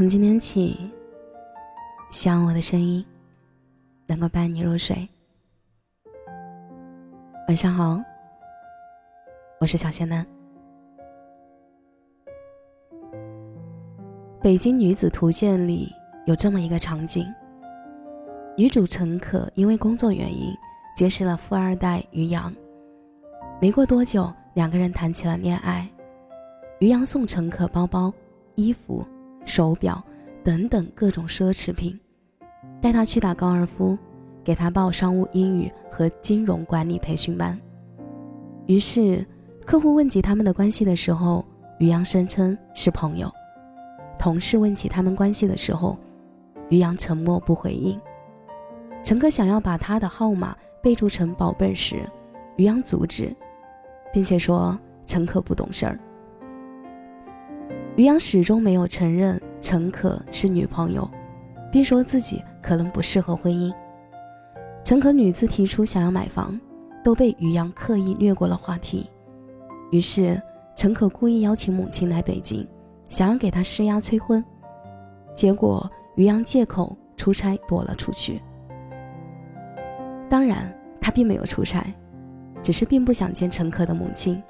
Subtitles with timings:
[0.00, 0.90] 从今天起，
[2.10, 3.04] 希望我的声音
[4.06, 5.06] 能够伴你入睡。
[7.48, 8.00] 晚上好，
[9.60, 10.24] 我是小仙男。
[14.40, 15.94] 《北京女子图鉴》里
[16.24, 17.26] 有这么一个场景：
[18.56, 20.50] 女主陈可因为工作原因
[20.96, 22.50] 结识了富二代于洋，
[23.60, 25.86] 没过多久，两个人谈起了恋爱。
[26.78, 28.10] 于洋送陈可包包、
[28.54, 29.06] 衣服。
[29.44, 30.02] 手表
[30.44, 31.98] 等等各种奢侈品，
[32.80, 33.98] 带他去打高尔夫，
[34.42, 37.58] 给他报商务英语和金融管理培训班。
[38.66, 39.26] 于是，
[39.64, 41.44] 客户问及他们的关系的时候，
[41.78, 43.28] 于洋声称是朋友；
[44.18, 45.98] 同事问起他们关系的时候，
[46.68, 48.00] 于洋沉默不回应。
[49.02, 52.08] 乘客想要把他的号码备注成宝贝时，
[52.56, 53.34] 于洋阻止，
[54.12, 55.98] 并且说乘客不懂事儿。
[58.00, 61.06] 于洋始终没有承认陈可是女朋友，
[61.70, 63.70] 并说自己可能不适合婚姻。
[64.82, 66.58] 陈可屡次提出想要买房，
[67.04, 69.06] 都被于洋刻意略过了话题。
[69.90, 70.40] 于是
[70.74, 72.66] 陈可故意邀请母亲来北京，
[73.10, 74.42] 想要给他施压催婚。
[75.34, 78.40] 结果于洋借口出差躲了出去。
[80.26, 81.84] 当然，他并没有出差，
[82.62, 84.42] 只是并不想见陈可的母亲。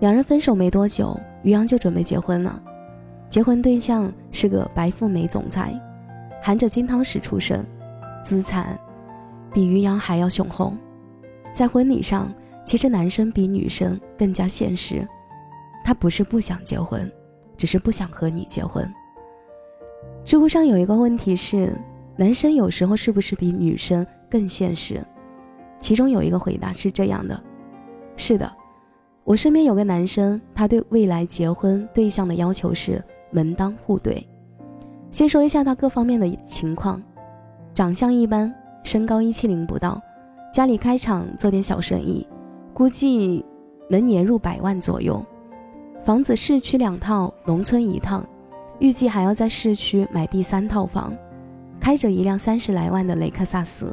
[0.00, 2.62] 两人分手没多久，于洋就准备结婚了。
[3.28, 5.72] 结婚对象是个白富美总裁，
[6.42, 7.64] 含着金汤匙出身，
[8.22, 8.78] 资产
[9.52, 10.72] 比于洋还要雄厚。
[11.52, 12.32] 在婚礼上，
[12.64, 15.06] 其实男生比女生更加现实。
[15.84, 17.10] 他不是不想结婚，
[17.56, 18.88] 只是不想和你结婚。
[20.24, 21.76] 知乎上有一个问题是：
[22.16, 25.04] 男生有时候是不是比女生更现实？
[25.78, 27.42] 其中有一个回答是这样的：
[28.16, 28.50] 是的。
[29.24, 34.26] 我身边有个男生，他对未来结婚对象的要求是门当户对。
[35.10, 37.00] 先说一下他各方面的情况：
[37.72, 40.00] 长相一般，身高一七零不到，
[40.52, 42.26] 家里开厂做点小生意，
[42.74, 43.44] 估计
[43.88, 45.24] 能年入百万左右。
[46.04, 48.24] 房子市区两套，农村一套，
[48.80, 51.12] 预计还要在市区买第三套房。
[51.78, 53.92] 开着一辆三十来万的雷克萨斯。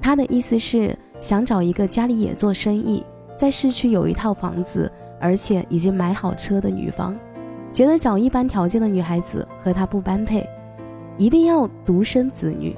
[0.00, 3.04] 他的意思是想找一个家里也做生意。
[3.36, 4.90] 在市区有一套房子，
[5.20, 7.16] 而且已经买好车的女方，
[7.72, 10.48] 觉得找一般条件的女孩子和她不般配，
[11.18, 12.76] 一定要独生子女，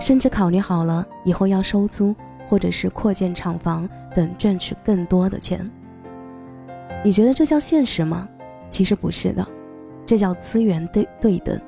[0.00, 2.14] 甚至考虑好了以后要收租
[2.46, 5.70] 或者是扩建厂房等赚取更多的钱。
[7.04, 8.28] 你觉得这叫现实吗？
[8.68, 9.46] 其实不是的，
[10.04, 11.60] 这叫资源对对等。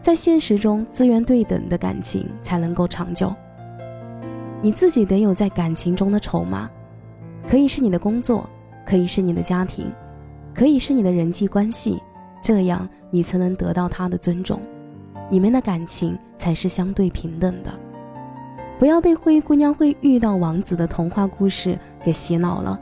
[0.00, 3.32] 在现实中，资源对等的感情才能够长久。
[4.62, 6.68] 你自己得有在感情中的筹码。
[7.50, 8.48] 可以是你的工作，
[8.86, 9.90] 可以是你的家庭，
[10.54, 12.00] 可以是你的人际关系，
[12.40, 14.60] 这样你才能得到他的尊重，
[15.28, 17.74] 你们的感情才是相对平等的。
[18.78, 22.80] 不要被灰姑娘会遇到王子的童话故事给洗脑了，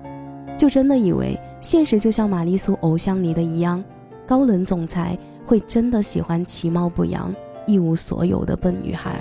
[0.58, 3.82] 就真的以为现实就像玛丽苏偶像里的一样，
[4.26, 7.34] 高冷总裁会真的喜欢其貌不扬、
[7.66, 9.18] 一无所有的笨女孩。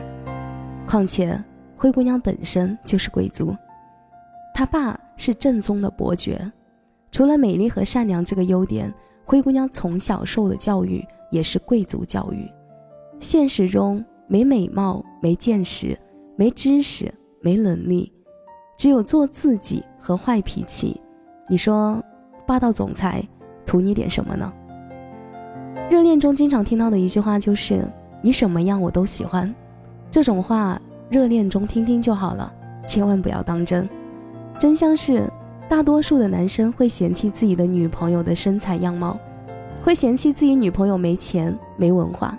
[0.86, 1.42] 况且
[1.78, 3.56] 灰姑娘本身就是贵族，
[4.54, 5.00] 她爸。
[5.18, 6.50] 是正宗的伯爵，
[7.12, 8.94] 除了美丽和善良这个优点，
[9.26, 12.50] 灰姑娘从小受的教育也是贵族教育。
[13.20, 15.98] 现实中没美貌、没见识、
[16.36, 18.14] 没知识、没能力，
[18.78, 21.02] 只有做自己和坏脾气。
[21.50, 22.02] 你说，
[22.46, 23.22] 霸道总裁
[23.66, 24.54] 图你点什么呢？
[25.90, 27.88] 热恋中经常听到的一句话就是
[28.22, 29.54] “你什么样我都喜欢”，
[30.12, 30.80] 这种话
[31.10, 32.54] 热恋中听听就好了，
[32.86, 33.88] 千万不要当真。
[34.60, 35.32] 真相是，
[35.70, 39.20] 大多数的男生会嫌弃自己的女朋友的身材样貌，
[39.84, 42.36] 会嫌弃自己女朋友没钱没文化，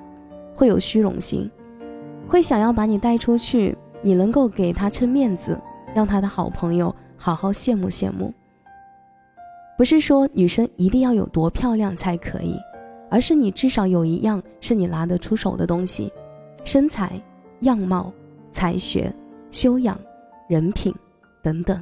[0.52, 1.48] 会有虚荣心，
[2.26, 5.56] 会想要把你带出去，你能够给他撑面子，
[5.94, 8.34] 让他的好朋友好好羡慕羡慕。
[9.76, 12.56] 不是说女生一定要有多漂亮才可以，
[13.08, 16.12] 而是你至少有一样是你拿得出手的东西，
[16.64, 17.12] 身材、
[17.60, 18.12] 样貌、
[18.50, 19.14] 才学、
[19.52, 19.96] 修养、
[20.48, 20.92] 人品
[21.44, 21.80] 等等。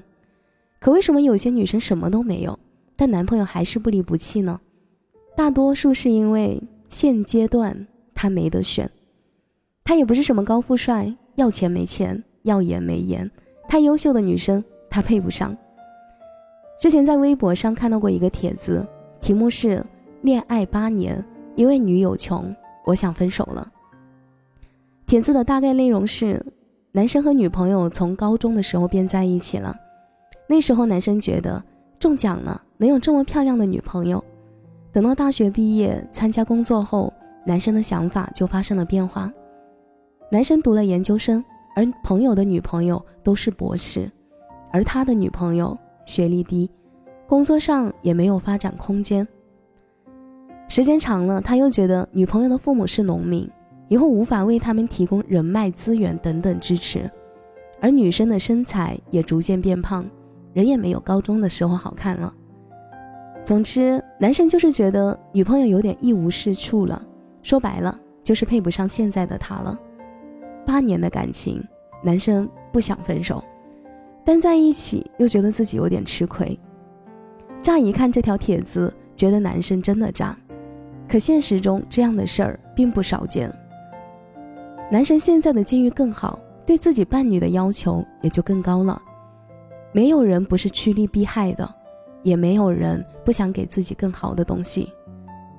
[0.79, 2.59] 可为什么有些女生什么都没有，
[2.97, 4.61] 但男朋友还是不离不弃呢？
[5.35, 8.91] 大多数是因为现阶段他没得选，
[9.85, 13.31] 他也不是什么高富帅，要钱没钱，要颜没颜，
[13.69, 15.57] 太优秀的女生他配不上。
[16.79, 18.87] 之前在微博上看到过一个帖子，
[19.21, 19.85] 题目是
[20.23, 21.25] “恋爱八年，
[21.55, 23.73] 因为女友穷，我想分手了”。
[25.07, 26.45] 帖子的大概内容是，
[26.93, 29.75] 男生和女朋友从高中的时候便在一起了。
[30.49, 31.63] 那时候男生觉得
[31.99, 34.23] 中奖了，能有这么漂亮的女朋友。
[34.93, 37.13] 等到大学毕业参加工作后，
[37.45, 39.33] 男生的想法就发生了变化。
[40.31, 41.45] 男生读了研究生，
[41.75, 44.11] 而朋友的女朋友都是博士，
[44.73, 46.71] 而他的女朋友学历低，
[47.27, 49.27] 工作上也没有发展空间。
[50.69, 53.49] 时间长了，他又觉得女朋友的父母是农民，
[53.89, 57.09] 以后无法为他们提供人脉资源等等支持，
[57.81, 60.05] 而女生的身材也逐渐变胖，
[60.57, 62.33] 人也没有高中的时候好看了。
[63.45, 67.07] 总之，男生就是觉得女朋友有点一无是处了，
[67.43, 67.95] 说白了
[68.25, 69.79] 就是配不上现在的他了。
[70.65, 71.63] 八年的感情，
[72.03, 73.45] 男生不想分手，
[74.25, 76.59] 但在一起又觉得自己有点吃亏。
[77.61, 80.35] 乍一看这条帖子，觉得男生真的渣，
[81.07, 83.53] 可现实中这样的事儿并不少见。
[84.91, 89.03] 男生现在的境遇更好，对自己伴侣的要求也就更高了。
[89.97, 91.67] 没有人不是趋利避害的，
[92.23, 94.93] 也没有人不想给自己更好的东西。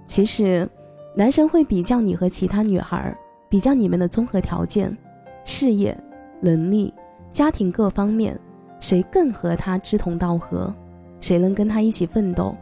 [0.06, 0.70] 其实，
[1.16, 3.18] 男生会比较你和其他女孩。
[3.50, 4.96] 比较你们的综合条件、
[5.44, 5.98] 事业、
[6.40, 6.94] 能力、
[7.32, 8.40] 家庭各方面，
[8.80, 10.72] 谁更和他志同道合，
[11.20, 12.56] 谁能跟他一起奋斗，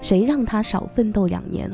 [0.00, 1.68] 谁让他少奋斗两年。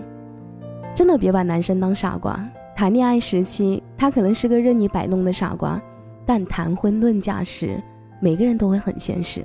[0.94, 5.78] 真的别把男生当傻瓜，谈恋爱时期他可能是个任你摆弄的傻瓜，
[6.24, 7.78] 但谈婚论嫁时，
[8.24, 9.44] 每个人都会很现实。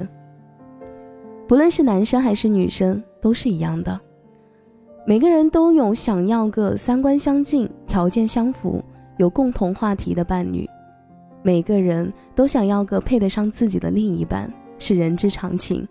[1.50, 4.00] 不论是男生还是女生，都是一样的。
[5.06, 8.82] 每个人都有想要个三观相近、条件相符。
[9.18, 10.66] 有共同话题的伴侣，
[11.44, 15.86] 每个人都想要个配得上自己的另一半，是人之常情。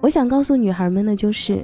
[0.00, 1.62] 我想告诉女孩们的就是，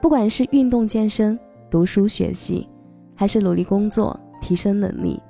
[0.00, 1.36] 不管是运动健身、
[1.68, 2.68] 读书学习，
[3.16, 5.20] 还是努力工作提升能力，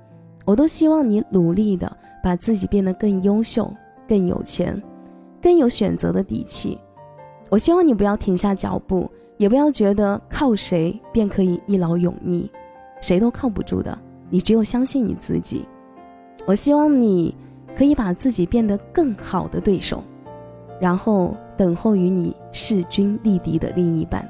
[0.45, 1.91] 我都希望你努力的
[2.23, 3.73] 把自己变得更优秀、
[4.09, 4.81] 更有钱、
[5.41, 6.79] 更有选择的底气。
[7.51, 12.51] 我希望你不要停下脚步，也不要觉得靠谁便可以一劳永逸，
[13.01, 13.97] 谁都靠不住的。
[14.31, 15.67] 你只有相信你自己，
[16.47, 17.37] 我希望你
[17.77, 20.03] 可以把自己变得更好的对手，
[20.81, 24.27] 然后等候与你势均力敌的另一半。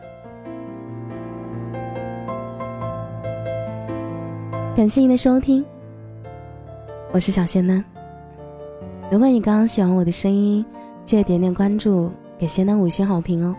[4.75, 5.65] 感谢您的收听，
[7.13, 7.92] 我是小仙丹。
[9.11, 10.65] 如果你刚刚喜欢我的声音，
[11.05, 13.55] 记得点点关注，给仙丹五星好评哦。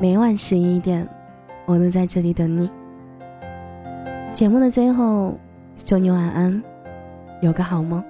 [0.00, 1.06] 每晚十一点，
[1.66, 2.70] 我都在这里等你。
[4.32, 5.36] 节目的最后，
[5.76, 6.62] 祝你晚安，
[7.40, 8.02] 有个好梦。